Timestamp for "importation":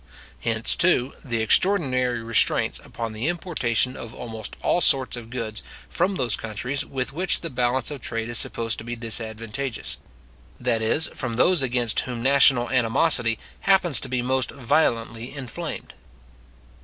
3.27-3.95